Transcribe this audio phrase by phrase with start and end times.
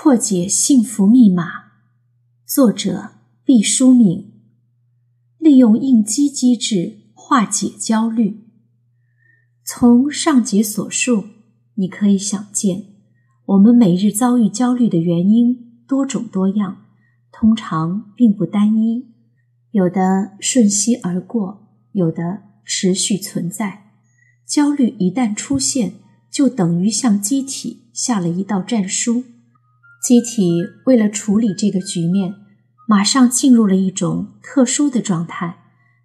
[0.00, 1.72] 破解幸福密码，
[2.46, 3.14] 作者
[3.44, 4.32] 毕淑敏。
[5.38, 8.44] 利用应激机制化解焦虑。
[9.64, 11.24] 从上节所述，
[11.74, 12.84] 你可以想见，
[13.44, 16.84] 我们每日遭遇焦虑的原因多种多样，
[17.32, 19.08] 通常并不单一，
[19.72, 23.90] 有的瞬息而过，有的持续存在。
[24.46, 25.94] 焦虑一旦出现，
[26.30, 29.24] 就等于向机体下了一道战书。
[30.08, 32.34] 机体为了处理这个局面，
[32.86, 35.58] 马上进入了一种特殊的状态，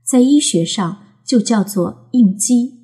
[0.03, 2.81] 在医学上就叫做应激。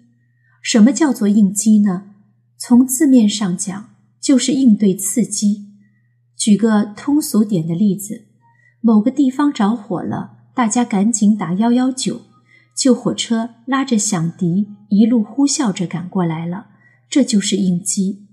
[0.61, 2.11] 什么叫做应激呢？
[2.57, 3.89] 从字面上讲，
[4.21, 5.65] 就是应对刺激。
[6.37, 8.27] 举个通俗点的例子，
[8.79, 12.21] 某个地方着火了，大家赶紧打幺幺九，
[12.73, 16.67] 救火车拉着响笛，一路呼啸着赶过来了，
[17.09, 18.26] 这就是应激。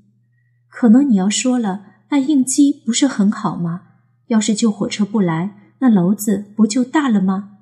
[0.68, 1.95] 可能你要说了。
[2.10, 3.82] 那应激不是很好吗？
[4.28, 7.58] 要是救火车不来，那篓子不就大了吗？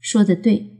[0.00, 0.78] 说的对，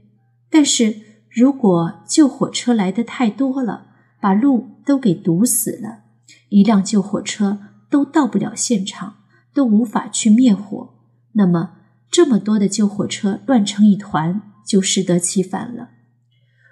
[0.49, 0.95] 但是
[1.29, 3.87] 如果救火车来的太多了，
[4.21, 6.03] 把路都给堵死了，
[6.49, 9.15] 一辆救火车都到不了现场，
[9.53, 10.95] 都无法去灭火，
[11.33, 11.71] 那么
[12.09, 15.89] 这么多的救火车乱成一团，就适得其反了。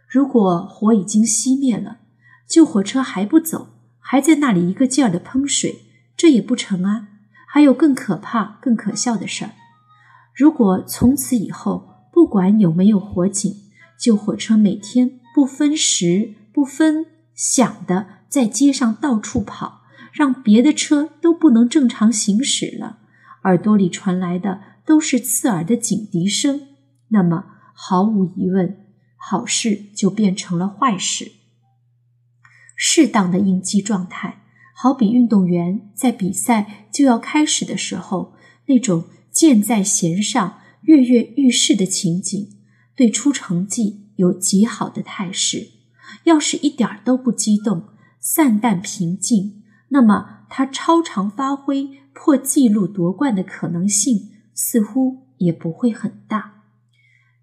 [0.07, 1.97] 如果火已经熄灭了，
[2.47, 5.81] 救火车还不走，还在那里一个劲儿的喷水。
[6.23, 7.09] 这也不成啊！
[7.49, 9.51] 还有更可怕、更可笑的事儿。
[10.33, 13.53] 如果从此以后，不管有没有火警，
[13.99, 19.81] 救火车每天不分时、不分响的在街上到处跑，
[20.13, 22.99] 让别的车都不能正常行驶了，
[23.43, 26.69] 耳朵里传来的都是刺耳的警笛声，
[27.09, 28.77] 那么毫无疑问，
[29.17, 31.33] 好事就变成了坏事。
[32.77, 34.39] 适当的应激状态。
[34.73, 38.33] 好比运动员在比赛就要开始的时候，
[38.65, 42.49] 那种箭在弦上、跃跃欲试的情景，
[42.95, 45.69] 对出成绩有极好的态势。
[46.25, 47.85] 要是一点儿都不激动、
[48.19, 56.63] 散淡平静，那么他超常发挥、破纪录夺冠的可能性似乎也不会很大。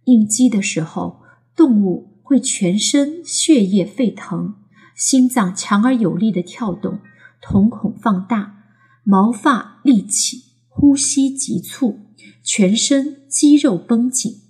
[0.04, 1.22] 应激的时候，
[1.54, 4.54] 动物会全身血液沸腾，
[4.94, 7.00] 心脏强而有力的跳动。
[7.40, 8.64] 瞳孔放大，
[9.02, 12.00] 毛发立起，呼吸急促，
[12.42, 14.42] 全身肌肉绷紧。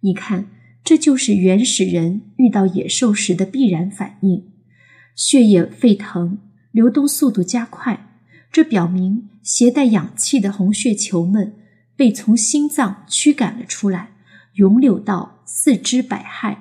[0.00, 0.50] 你看，
[0.84, 4.52] 这就是原始人遇到野兽时的必然反应：
[5.14, 6.38] 血液沸腾，
[6.70, 8.06] 流动速度加快。
[8.52, 11.54] 这表明携带氧气的红血球们
[11.94, 14.12] 被从心脏驱赶了出来，
[14.54, 16.58] 涌流到四肢百骸。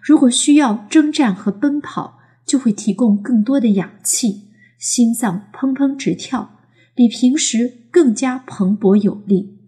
[0.00, 4.45] 如果需要征战和奔跑，就会提供更多的氧气。
[4.78, 6.60] 心脏砰砰直跳，
[6.94, 9.58] 比平时更加蓬勃有力。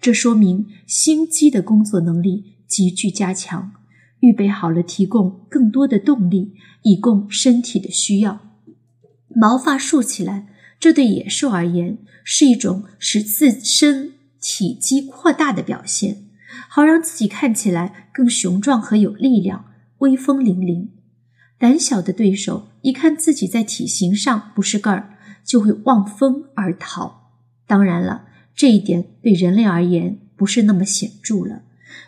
[0.00, 3.72] 这说明心肌的工作能力急剧加强，
[4.20, 6.52] 预备好了提供更多的动力，
[6.82, 8.40] 以供身体的需要。
[9.28, 10.46] 毛发竖起来，
[10.78, 16.24] 这对野兽而言是一种使自身体积扩大的表现，
[16.68, 19.64] 好让自己看起来更雄壮和有力量，
[19.98, 20.88] 威风凛凛。
[21.58, 27.32] 胆小的对手一看自己在体型上不是个儿，就会望风而逃。
[27.66, 31.62] 当然了，这一点对人类而言不是那么显著了。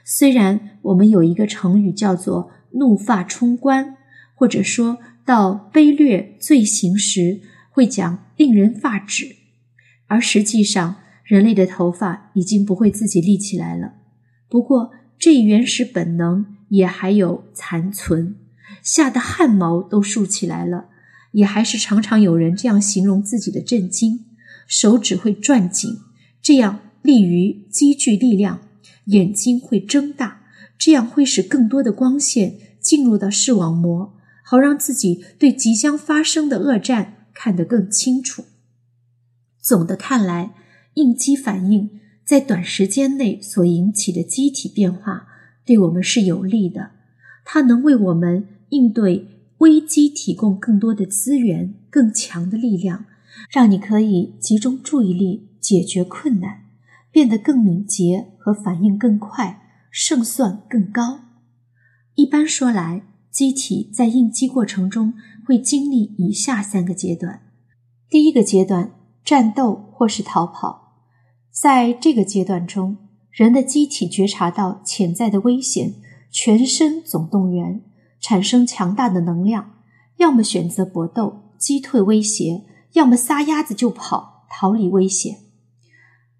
[0.04, 3.96] 虽然我们有一个成语叫做“怒发冲冠”，
[4.34, 7.40] 或者说到卑劣罪行时
[7.70, 9.36] 会讲“令人发指”，
[10.06, 13.94] 而实际上人类的头发已经不会自己立起来了。
[14.48, 18.36] 不过，这原始本能也还有残存。
[18.82, 20.86] 吓得汗毛都竖起来了，
[21.32, 24.24] 也还是常常有人这样形容自己的震惊：
[24.66, 25.98] 手指会攥紧，
[26.40, 28.58] 这样利于积聚力量；
[29.06, 30.42] 眼睛会睁大，
[30.78, 34.14] 这样会使更多的光线进入到视网膜，
[34.44, 38.44] 好让自己对即将发生的恶战看得更清楚。
[39.60, 40.54] 总的看来，
[40.94, 41.90] 应激反应
[42.24, 45.26] 在短时间内所引起的机体变化，
[45.66, 46.92] 对我们是有利的，
[47.44, 48.46] 它能为我们。
[48.70, 49.26] 应对
[49.58, 53.04] 危机提供更多的资源、更强的力量，
[53.50, 56.64] 让你可以集中注意力解决困难，
[57.12, 61.20] 变得更敏捷和反应更快，胜算更高。
[62.14, 65.14] 一般说来，机体在应激过程中
[65.46, 67.42] 会经历以下三个阶段：
[68.08, 68.92] 第一个阶段，
[69.24, 70.94] 战斗或是逃跑。
[71.50, 72.96] 在这个阶段中，
[73.30, 75.94] 人的机体觉察到潜在的危险，
[76.30, 77.82] 全身总动员。
[78.20, 79.72] 产生强大的能量，
[80.18, 85.38] 要么选择搏斗击退威胁，要么撒丫子就跑，逃离危险。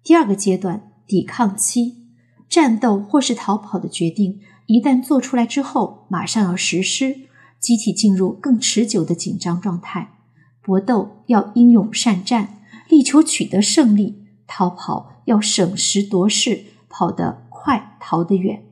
[0.03, 2.07] 第二个阶段，抵抗期，
[2.47, 7.21] 战斗或是逃跑的决定一旦做出来之后，马上要实施，
[7.59, 10.13] 机体进入更持久的紧张状态。
[10.61, 18.63] 搏斗要英勇善战，力求取得胜利；逃跑要审时度势，跑得快，逃得远。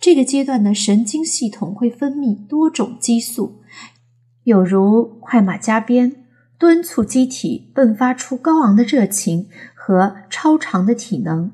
[0.00, 3.60] 这个阶段呢，神经系统会分泌多种激素，
[4.44, 6.24] 有如快马加鞭，
[6.58, 11.52] 敦促机体迸发出高昂的热情和超长的体能，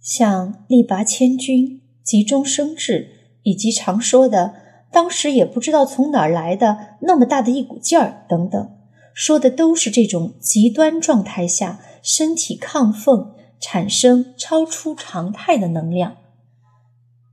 [0.00, 3.08] 像力拔千钧、急中生智，
[3.44, 4.54] 以及常说的。
[4.90, 8.70] 当时也不知道从哪儿来的那么大的一股劲儿，等等，
[9.14, 16.16] 说的都是这种极端状态下身体亢奋产生超出常态的能量。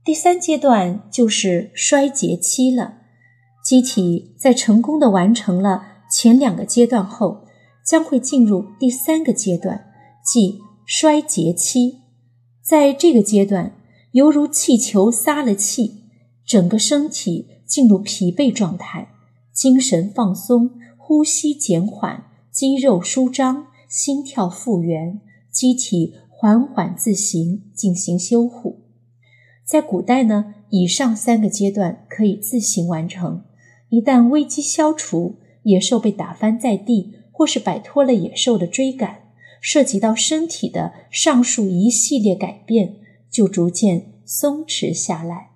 [0.04, 2.98] 第三阶段就是衰竭期了，
[3.64, 7.46] 机体在成功的完成了前两个阶段后，
[7.84, 9.86] 将会进入第三个阶段，
[10.24, 12.00] 即衰竭期。
[12.62, 13.74] 在这个阶段，
[14.12, 16.04] 犹如气球撒了气，
[16.46, 17.48] 整个身体。
[17.66, 19.08] 进入疲惫状态，
[19.52, 28.83] 精神放松，呼吸减缓，肌肉舒张，心跳复原，机体缓缓自行进行修护。
[29.64, 33.42] 在古代呢，以上三个阶段可以自行完成。
[33.88, 39.22] 一旦危机消除，野兽被打翻在地，或是摆脱了野兽的追赶，
[39.60, 42.96] 涉及到身体的上述一系列改变，
[43.30, 45.50] 就逐渐松弛下来。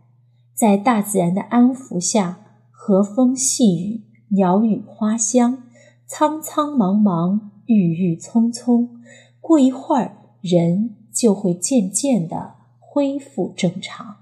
[0.54, 2.40] 在大自然的安抚下，
[2.70, 5.64] 和风细雨，鸟语花香，
[6.06, 8.88] 苍苍茫茫，郁郁葱葱。
[9.40, 12.54] 过一会儿，人就会渐渐的
[12.98, 14.17] 恢复正常。